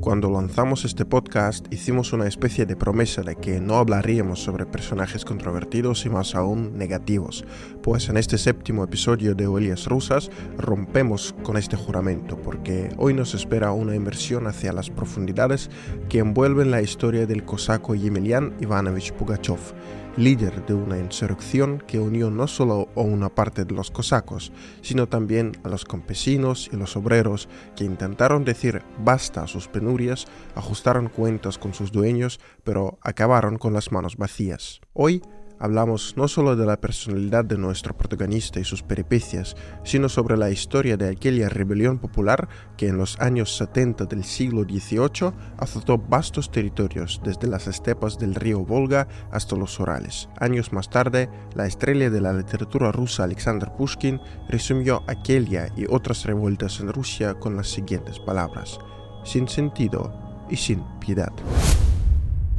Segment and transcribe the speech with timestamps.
[0.00, 5.24] Cuando lanzamos este podcast hicimos una especie de promesa de que no hablaríamos sobre personajes
[5.24, 7.44] controvertidos y más aún negativos,
[7.82, 13.34] pues en este séptimo episodio de Oelias Rusas rompemos con este juramento porque hoy nos
[13.34, 15.68] espera una inversión hacia las profundidades
[16.08, 19.58] que envuelven la historia del cosaco Yemelian Ivanovich Pugachov
[20.18, 25.08] líder de una insurrección que unió no solo a una parte de los cosacos, sino
[25.08, 31.08] también a los campesinos y los obreros que intentaron decir basta a sus penurias, ajustaron
[31.08, 34.80] cuentas con sus dueños, pero acabaron con las manos vacías.
[34.92, 35.22] Hoy
[35.58, 40.50] hablamos no solo de la personalidad de nuestro protagonista y sus peripecias, sino sobre la
[40.50, 46.50] historia de aquella rebelión popular que en los años 70 del siglo XVIII azotó vastos
[46.50, 50.28] territorios desde las estepas del río Volga hasta los Urales.
[50.38, 56.24] Años más tarde, la estrella de la literatura rusa Alexander Pushkin resumió aquella y otras
[56.24, 58.78] revueltas en Rusia con las siguientes palabras,
[59.24, 61.32] sin sentido y sin piedad.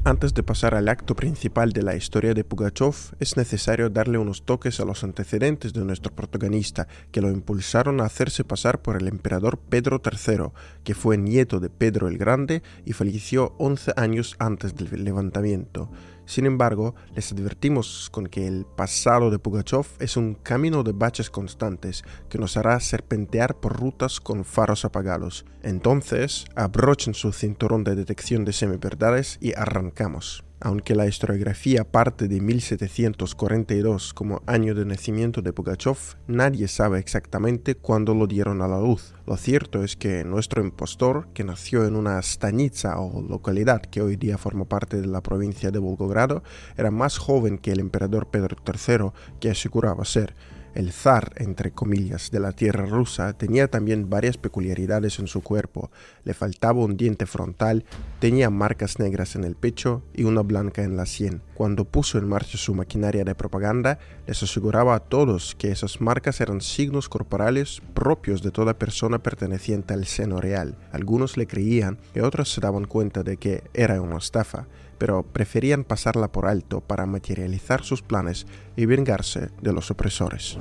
[0.10, 4.42] Antes de pasar al acto principal de la historia de Pugachov, es necesario darle unos
[4.42, 9.08] toques a los antecedentes de nuestro protagonista, que lo impulsaron a hacerse pasar por el
[9.08, 10.46] emperador Pedro III,
[10.84, 15.92] que fue nieto de Pedro el Grande y falleció 11 años antes del levantamiento.
[16.30, 21.32] Sin embargo, les advertimos con que el pasado de Pugachov es un camino de baches
[21.32, 25.44] constantes que nos hará serpentear por rutas con faros apagados.
[25.64, 30.44] Entonces, abrochen su cinturón de detección de semiverdades y arrancamos.
[30.62, 37.76] Aunque la historiografía parte de 1742 como año de nacimiento de Pugachov, nadie sabe exactamente
[37.76, 39.14] cuándo lo dieron a la luz.
[39.26, 44.18] Lo cierto es que nuestro impostor, que nació en una stanitza o localidad que hoy
[44.18, 46.44] día forma parte de la provincia de Volgogrado,
[46.76, 50.36] era más joven que el emperador Pedro III, que aseguraba ser.
[50.76, 55.90] El zar, entre comillas, de la tierra rusa tenía también varias peculiaridades en su cuerpo.
[56.24, 57.86] Le faltaba un diente frontal,
[58.20, 61.42] tenía marcas negras en el pecho y una blanca en la sien.
[61.56, 63.98] Cuando puso en marcha su maquinaria de propaganda,
[64.28, 69.94] les aseguraba a todos que esas marcas eran signos corporales propios de toda persona perteneciente
[69.94, 70.78] al seno real.
[70.92, 74.68] Algunos le creían y otros se daban cuenta de que era una estafa
[75.00, 78.46] pero preferían pasarla por alto para materializar sus planes
[78.76, 80.60] y vengarse de los opresores.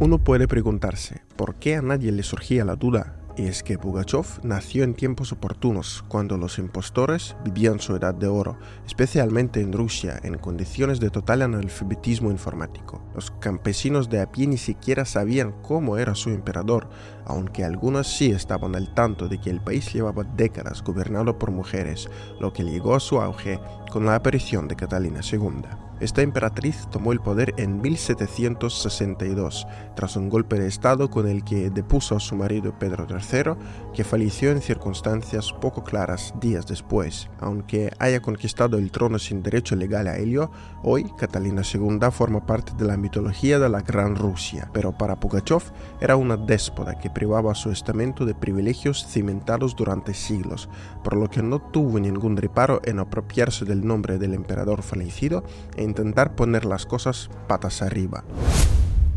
[0.00, 4.26] Uno puede preguntarse, ¿por qué a nadie le surgía la duda y es que Pugachov
[4.42, 10.18] nació en tiempos oportunos, cuando los impostores vivían su edad de oro, especialmente en Rusia,
[10.24, 13.00] en condiciones de total analfabetismo informático.
[13.14, 16.88] Los campesinos de a pie ni siquiera sabían cómo era su emperador,
[17.24, 22.08] aunque algunos sí estaban al tanto de que el país llevaba décadas gobernado por mujeres,
[22.40, 23.60] lo que llegó a su auge
[23.92, 25.87] con la aparición de Catalina II.
[26.00, 29.66] Esta emperatriz tomó el poder en 1762,
[29.96, 33.54] tras un golpe de Estado con el que depuso a su marido Pedro III,
[33.92, 37.28] que falleció en circunstancias poco claras días después.
[37.40, 40.52] Aunque haya conquistado el trono sin derecho legal a ello,
[40.84, 45.64] hoy Catalina II forma parte de la mitología de la Gran Rusia, pero para Pugachov
[46.00, 50.68] era una déspota que privaba a su estamento de privilegios cimentados durante siglos,
[51.02, 55.42] por lo que no tuvo ningún reparo en apropiarse del nombre del emperador fallecido
[55.76, 58.24] e intentar poner las cosas patas arriba.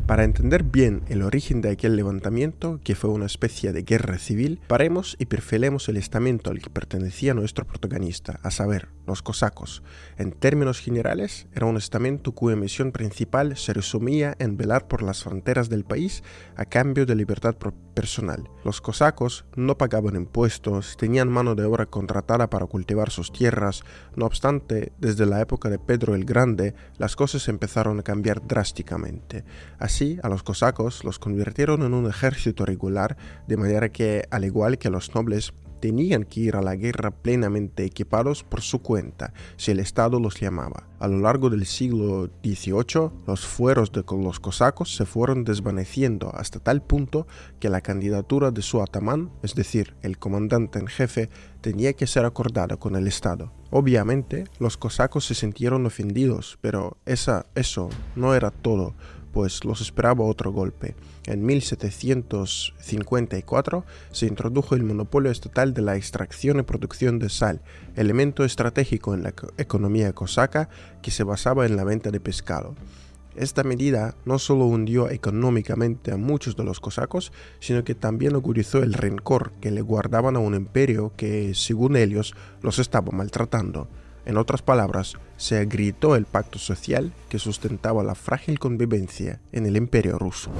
[0.07, 4.59] Para entender bien el origen de aquel levantamiento, que fue una especie de guerra civil,
[4.67, 9.83] paremos y perfilemos el estamento al que pertenecía nuestro protagonista, a saber, los cosacos.
[10.17, 15.23] En términos generales, era un estamento cuya misión principal se resumía en velar por las
[15.23, 16.23] fronteras del país
[16.55, 17.55] a cambio de libertad
[17.93, 18.49] personal.
[18.63, 23.83] Los cosacos no pagaban impuestos, tenían mano de obra contratada para cultivar sus tierras,
[24.15, 29.43] no obstante, desde la época de Pedro el Grande, las cosas empezaron a cambiar drásticamente.
[29.79, 33.17] Así a los cosacos los convirtieron en un ejército regular,
[33.47, 37.83] de manera que, al igual que los nobles, tenían que ir a la guerra plenamente
[37.83, 40.87] equipados por su cuenta, si el Estado los llamaba.
[40.99, 46.59] A lo largo del siglo XVIII, los fueros de los cosacos se fueron desvaneciendo hasta
[46.59, 47.25] tal punto
[47.59, 51.29] que la candidatura de su atamán, es decir, el comandante en jefe,
[51.61, 53.51] tenía que ser acordada con el Estado.
[53.71, 58.93] Obviamente, los cosacos se sintieron ofendidos, pero esa, eso no era todo
[59.31, 60.95] pues los esperaba otro golpe.
[61.25, 67.61] En 1754 se introdujo el monopolio estatal de la extracción y producción de sal,
[67.95, 70.67] elemento estratégico en la economía cosaca
[71.01, 72.75] que se basaba en la venta de pescado.
[73.35, 77.31] Esta medida no solo hundió económicamente a muchos de los cosacos,
[77.61, 82.35] sino que también agudizó el rencor que le guardaban a un imperio que, según ellos,
[82.61, 83.87] los estaba maltratando.
[84.25, 89.77] En otras palabras, se agrietó el pacto social que sustentaba la frágil convivencia en el
[89.77, 90.51] imperio ruso.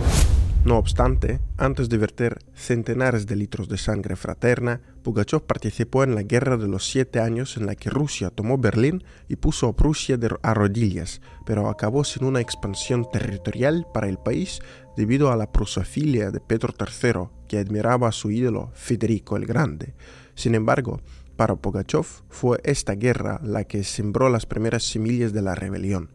[0.64, 6.22] No obstante, antes de verter centenares de litros de sangre fraterna, Pugachov participó en la
[6.22, 10.20] Guerra de los Siete Años en la que Rusia tomó Berlín y puso a Prusia
[10.44, 14.60] a rodillas, pero acabó sin una expansión territorial para el país
[14.96, 19.96] debido a la prusofilia de Pedro III, que admiraba a su ídolo Federico el Grande.
[20.36, 21.02] Sin embargo,
[21.42, 26.12] para Pugachov fue esta guerra la que sembró las primeras semillas de la rebelión.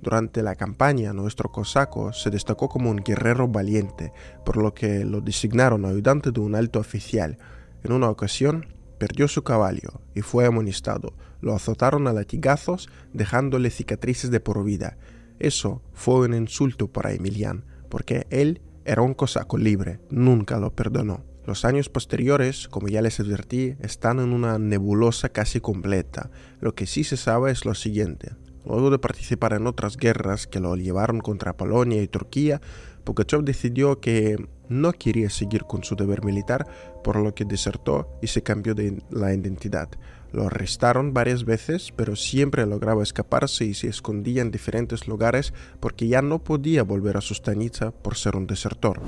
[0.00, 4.12] Durante la campaña, nuestro cosaco se destacó como un guerrero valiente,
[4.44, 7.38] por lo que lo designaron ayudante de un alto oficial,
[7.82, 8.66] en una ocasión
[8.98, 11.12] perdió su caballo y fue amonestado.
[11.40, 14.96] Lo azotaron a latigazos, dejándole cicatrices de por vida.
[15.40, 21.27] Eso fue un insulto para Emilian, porque él era un cosaco libre, nunca lo perdonó.
[21.48, 26.30] Los años posteriores, como ya les advertí, están en una nebulosa casi completa.
[26.60, 28.32] Lo que sí se sabe es lo siguiente.
[28.66, 32.60] Luego de participar en otras guerras que lo llevaron contra Polonia y Turquía,
[33.04, 34.36] Pugachev decidió que
[34.68, 36.66] no quería seguir con su deber militar,
[37.02, 39.88] por lo que desertó y se cambió de la identidad.
[40.32, 46.06] Lo arrestaron varias veces, pero siempre lograba escaparse y se escondía en diferentes lugares porque
[46.06, 49.00] ya no podía volver a su stanitza por ser un desertor.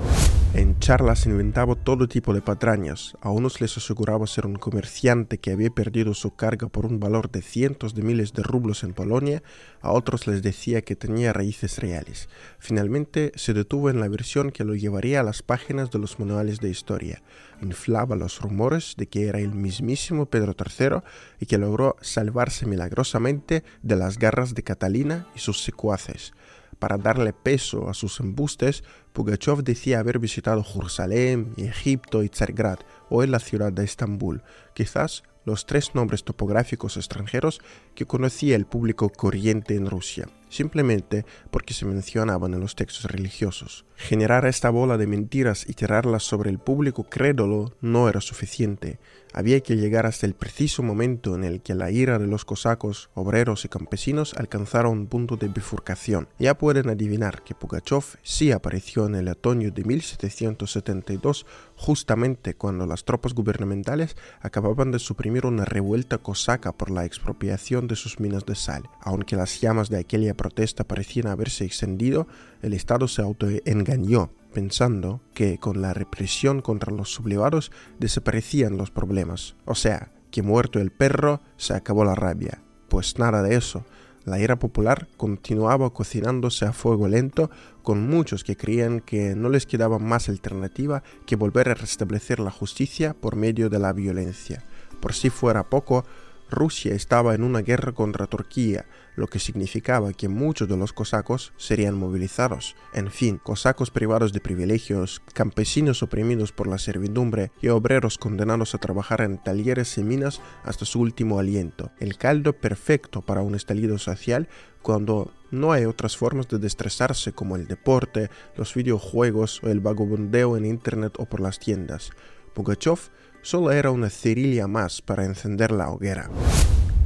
[0.53, 3.15] En charlas inventaba todo tipo de patrañas.
[3.21, 7.31] A unos les aseguraba ser un comerciante que había perdido su carga por un valor
[7.31, 9.43] de cientos de miles de rublos en Polonia,
[9.81, 12.27] a otros les decía que tenía raíces reales.
[12.59, 16.59] Finalmente se detuvo en la versión que lo llevaría a las páginas de los manuales
[16.59, 17.21] de historia.
[17.61, 21.01] Inflaba los rumores de que era el mismísimo Pedro III
[21.39, 26.33] y que logró salvarse milagrosamente de las garras de Catalina y sus secuaces.
[26.79, 32.79] Para darle peso a sus embustes, Pugachov decía haber visitado Jerusalén, Egipto y Tsargrad,
[33.11, 34.41] en la ciudad de Estambul,
[34.73, 37.61] quizás los tres nombres topográficos extranjeros
[37.95, 43.85] que conocía el público corriente en Rusia, simplemente porque se mencionaban en los textos religiosos.
[43.95, 48.99] Generar esta bola de mentiras y tirarlas sobre el público crédulo no era suficiente.
[49.33, 53.09] Había que llegar hasta el preciso momento en el que la ira de los cosacos,
[53.13, 56.27] obreros y campesinos alcanzara un punto de bifurcación.
[56.39, 61.45] Ya pueden adivinar que Pugachov sí apareció en el otoño de 1772,
[61.81, 67.95] justamente cuando las tropas gubernamentales acababan de suprimir una revuelta cosaca por la expropiación de
[67.95, 68.83] sus minas de sal.
[69.01, 72.27] Aunque las llamas de aquella protesta parecían haberse extendido,
[72.61, 79.55] el Estado se autoengañó pensando que con la represión contra los sublevados desaparecían los problemas.
[79.65, 82.61] O sea, que muerto el perro se acabó la rabia.
[82.89, 83.85] Pues nada de eso.
[84.23, 87.49] La ira popular continuaba cocinándose a fuego lento,
[87.81, 92.51] con muchos que creían que no les quedaba más alternativa que volver a restablecer la
[92.51, 94.63] justicia por medio de la violencia.
[94.99, 96.05] Por si fuera poco,
[96.51, 101.53] Rusia estaba en una guerra contra Turquía, lo que significaba que muchos de los cosacos
[101.57, 102.75] serían movilizados.
[102.93, 108.77] En fin, cosacos privados de privilegios, campesinos oprimidos por la servidumbre y obreros condenados a
[108.77, 111.91] trabajar en talleres y minas hasta su último aliento.
[111.99, 114.47] El caldo perfecto para un estallido social
[114.81, 120.57] cuando no hay otras formas de destresarse como el deporte, los videojuegos o el vagabundeo
[120.57, 122.11] en internet o por las tiendas.
[122.53, 122.99] Pugachov
[123.41, 126.29] solo era una cerilla más para encender la hoguera.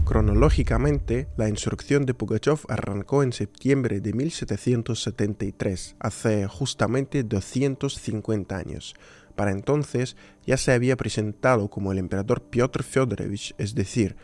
[0.05, 8.93] Cronológicamente, la insurrección de Pugachov arrancó en septiembre de 1773, hace justamente 250 años.
[9.35, 10.15] Para entonces
[10.45, 14.15] ya se había presentado como el emperador Piotr Fyodorovich, es decir,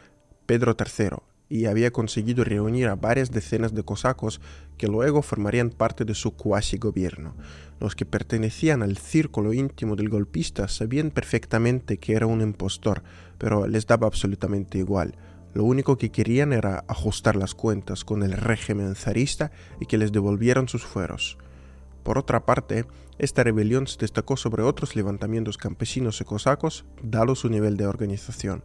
[0.46, 1.18] Pedro III,
[1.52, 4.40] y había conseguido reunir a varias decenas de cosacos
[4.78, 7.36] que luego formarían parte de su cuasi gobierno.
[7.82, 13.04] Los que pertenecían al círculo íntimo del golpista sabían perfectamente que era un impostor,
[13.38, 15.16] pero les daba absolutamente igual.
[15.54, 20.14] Lo único que querían era ajustar las cuentas con el régimen zarista y que les
[20.14, 21.38] devolvieran sus fueros.
[22.04, 22.86] Por otra parte,
[23.20, 28.64] esta rebelión se destacó sobre otros levantamientos campesinos y cosacos, dado su nivel de organización.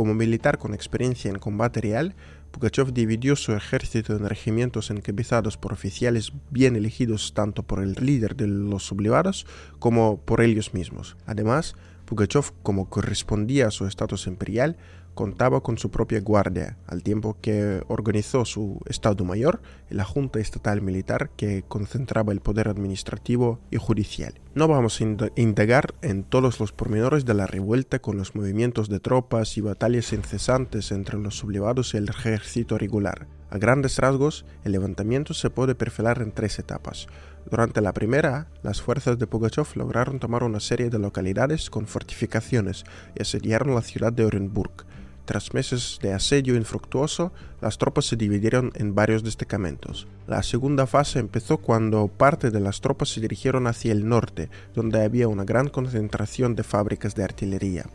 [0.00, 2.14] Como militar con experiencia en combate real,
[2.52, 8.34] Pugachev dividió su ejército en regimientos encabezados por oficiales bien elegidos tanto por el líder
[8.34, 9.44] de los sublevados
[9.78, 11.18] como por ellos mismos.
[11.26, 11.74] Además,
[12.06, 14.78] Pugachev, como correspondía a su estatus imperial,
[15.20, 19.60] contaba con su propia guardia, al tiempo que organizó su Estado Mayor
[19.90, 24.40] y la Junta Estatal Militar que concentraba el poder administrativo y judicial.
[24.54, 25.04] No vamos a
[25.36, 30.14] indagar en todos los pormenores de la revuelta con los movimientos de tropas y batallas
[30.14, 33.26] incesantes entre los sublevados y el ejército regular.
[33.50, 37.08] A grandes rasgos, el levantamiento se puede perfilar en tres etapas.
[37.50, 42.84] Durante la primera, las fuerzas de Pugachev lograron tomar una serie de localidades con fortificaciones
[43.14, 44.86] y asediaron la ciudad de Orenburg.
[45.30, 50.08] Tras meses de asedio infructuoso, las tropas se dividieron en varios destacamentos.
[50.26, 55.04] La segunda fase empezó cuando parte de las tropas se dirigieron hacia el norte, donde
[55.04, 57.86] había una gran concentración de fábricas de artillería.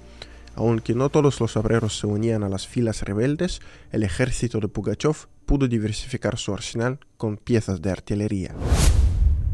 [0.55, 3.59] Aunque no todos los obreros se unían a las filas rebeldes,
[3.91, 8.55] el ejército de Pugachev pudo diversificar su arsenal con piezas de artillería.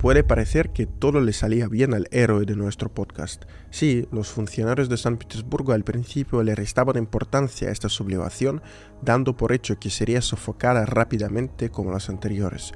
[0.02, 3.44] Puede parecer que todo le salía bien al héroe de nuestro podcast.
[3.70, 8.64] Sí, los funcionarios de San Petersburgo al principio le restaban importancia a esta sublevación,
[9.04, 12.72] dando por hecho que sería sofocada rápidamente como las anteriores.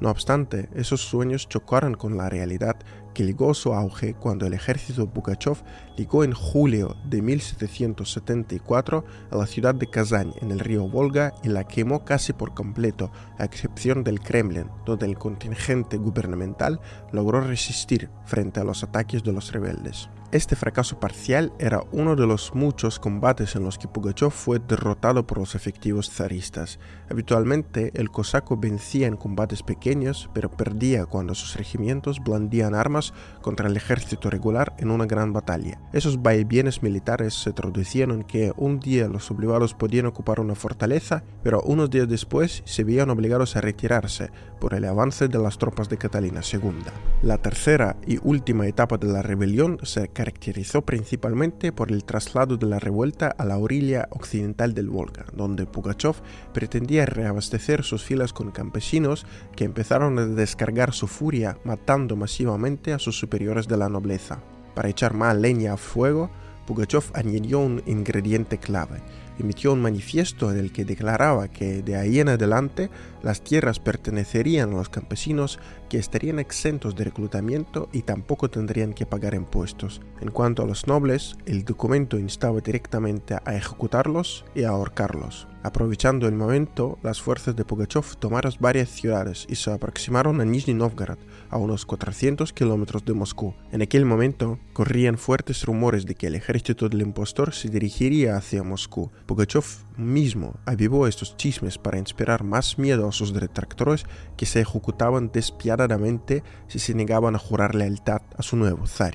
[0.00, 2.76] No obstante, esos sueños chocaron con la realidad
[3.12, 5.58] que ligó su auge cuando el ejército Pugachev
[5.96, 11.48] llegó en julio de 1774 a la ciudad de Kazán en el río Volga y
[11.48, 16.80] la quemó casi por completo, a excepción del Kremlin, donde el contingente gubernamental
[17.12, 20.08] logró resistir frente a los ataques de los rebeldes.
[20.32, 25.26] Este fracaso parcial era uno de los muchos combates en los que Pugachev fue derrotado
[25.26, 26.78] por los efectivos zaristas.
[27.10, 33.66] Habitualmente el cosaco vencía en combates pequeños, pero perdía cuando sus regimientos blandían armas contra
[33.66, 35.80] el ejército regular en una gran batalla.
[35.92, 41.24] Esos vaivienes militares se traducían en que un día los sublevados podían ocupar una fortaleza,
[41.42, 45.88] pero unos días después se veían obligados a retirarse por el avance de las tropas
[45.88, 46.84] de Catalina II.
[47.22, 52.66] La tercera y última etapa de la rebelión se caracterizó principalmente por el traslado de
[52.66, 56.16] la revuelta a la orilla occidental del Volga, donde Pugachev
[56.52, 59.24] pretendía reabastecer sus filas con campesinos
[59.56, 64.42] que empezaron a descargar su furia matando masivamente a sus superiores de la nobleza.
[64.74, 66.30] Para echar más leña a fuego,
[66.66, 69.00] Pugachev añadió un ingrediente clave,
[69.38, 72.90] emitió un manifiesto en el que declaraba que de ahí en adelante
[73.22, 79.06] las tierras pertenecerían a los campesinos que estarían exentos de reclutamiento y tampoco tendrían que
[79.06, 80.00] pagar impuestos.
[80.20, 85.48] En cuanto a los nobles, el documento instaba directamente a ejecutarlos y a ahorcarlos.
[85.62, 90.72] Aprovechando el momento, las fuerzas de Pugachev tomaron varias ciudades y se aproximaron a Nizhny
[90.72, 91.18] Novgorod,
[91.50, 93.54] a unos 400 kilómetros de Moscú.
[93.72, 98.62] En aquel momento, corrían fuertes rumores de que el ejército del impostor se dirigiría hacia
[98.62, 99.10] Moscú.
[99.26, 99.64] Pugachev
[99.96, 104.04] mismo avivó estos chismes para inspirar más miedo a sus detractores
[104.36, 109.14] que se ejecutaban despiadadamente si se negaban a jurar lealtad a su nuevo zar.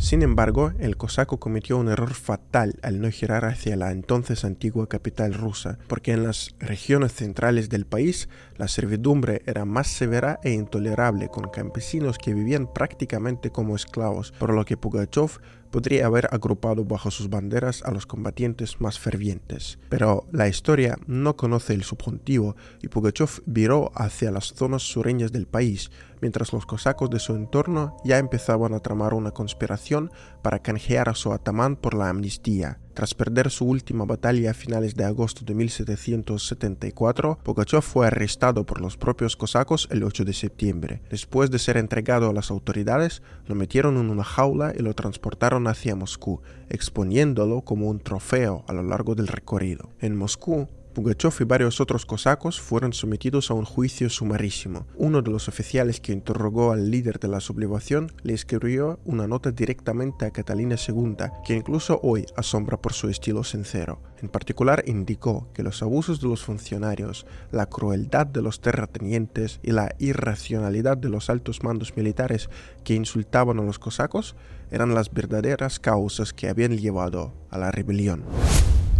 [0.00, 4.88] Sin embargo, el cosaco cometió un error fatal al no girar hacia la entonces antigua
[4.88, 10.52] capital rusa, porque en las regiones centrales del país la servidumbre era más severa e
[10.52, 15.38] intolerable, con campesinos que vivían prácticamente como esclavos, por lo que Pugachev
[15.70, 19.78] podría haber agrupado bajo sus banderas a los combatientes más fervientes.
[19.88, 25.46] Pero la historia no conoce el subjuntivo y Pugachev viró hacia las zonas sureñas del
[25.46, 30.10] país, mientras los cosacos de su entorno ya empezaban a tramar una conspiración
[30.42, 32.78] para canjear a su atamán por la amnistía.
[33.00, 38.82] Tras perder su última batalla a finales de agosto de 1774, Pugachev fue arrestado por
[38.82, 41.00] los propios cosacos el 8 de septiembre.
[41.08, 45.66] Después de ser entregado a las autoridades, lo metieron en una jaula y lo transportaron
[45.66, 49.88] hacia Moscú, exponiéndolo como un trofeo a lo largo del recorrido.
[50.00, 54.86] En Moscú, Pugachev y varios otros cosacos fueron sometidos a un juicio sumarísimo.
[54.96, 59.52] Uno de los oficiales que interrogó al líder de la sublevación le escribió una nota
[59.52, 64.00] directamente a Catalina II, que incluso hoy asombra por su estilo sincero.
[64.20, 69.70] En particular indicó que los abusos de los funcionarios, la crueldad de los terratenientes y
[69.70, 72.50] la irracionalidad de los altos mandos militares
[72.84, 74.34] que insultaban a los cosacos
[74.70, 78.24] eran las verdaderas causas que habían llevado a la rebelión.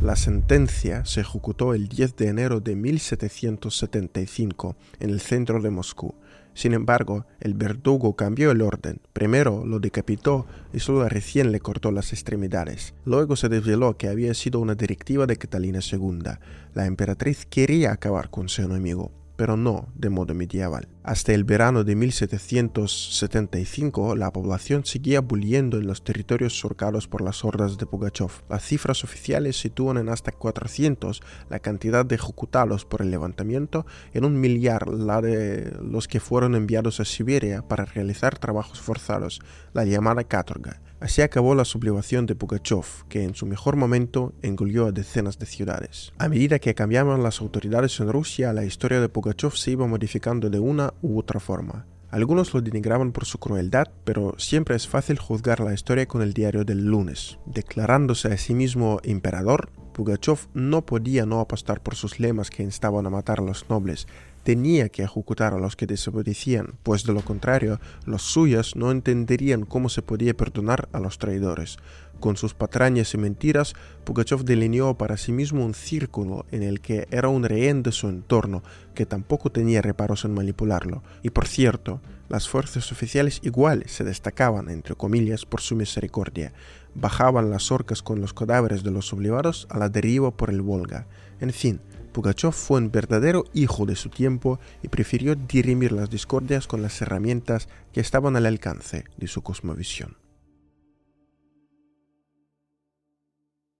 [0.00, 6.14] La sentencia se ejecutó el 10 de enero de 1775 en el centro de Moscú.
[6.54, 9.02] Sin embargo, el verdugo cambió el orden.
[9.12, 12.94] Primero lo decapitó y solo recién le cortó las extremidades.
[13.04, 16.30] Luego se desveló que había sido una directiva de Catalina II.
[16.72, 20.86] La emperatriz quería acabar con su enemigo pero no de modo medieval.
[21.02, 27.42] Hasta el verano de 1775, la población seguía bulliendo en los territorios surcados por las
[27.42, 28.28] hordas de Pugachev.
[28.50, 34.26] Las cifras oficiales sitúan en hasta 400 la cantidad de ejecutados por el levantamiento, en
[34.26, 39.40] un millar la de los que fueron enviados a Siberia para realizar trabajos forzados,
[39.72, 40.82] la llamada katorga.
[41.00, 45.46] Así acabó la sublevación de Pugachev, que en su mejor momento engolió a decenas de
[45.46, 46.12] ciudades.
[46.18, 50.50] A medida que cambiaban las autoridades en Rusia, la historia de Pugachev se iba modificando
[50.50, 51.86] de una u otra forma.
[52.10, 56.34] Algunos lo denigraban por su crueldad, pero siempre es fácil juzgar la historia con el
[56.34, 57.38] diario del lunes.
[57.46, 63.06] Declarándose a sí mismo emperador, Pugachev no podía no apostar por sus lemas que instaban
[63.06, 64.06] a matar a los nobles,
[64.50, 69.64] tenía que ejecutar a los que desobedecían, pues de lo contrario, los suyos no entenderían
[69.64, 71.78] cómo se podía perdonar a los traidores.
[72.18, 77.06] Con sus patrañas y mentiras, Pugachev delineó para sí mismo un círculo en el que
[77.12, 81.04] era un rehén de su entorno, que tampoco tenía reparos en manipularlo.
[81.22, 86.52] Y por cierto, las fuerzas oficiales igual se destacaban, entre comillas, por su misericordia.
[86.96, 91.06] Bajaban las orcas con los cadáveres de los sublevados a la deriva por el Volga.
[91.38, 91.80] En fin,
[92.12, 97.00] Pugachev fue un verdadero hijo de su tiempo y prefirió dirimir las discordias con las
[97.00, 100.16] herramientas que estaban al alcance de su cosmovisión.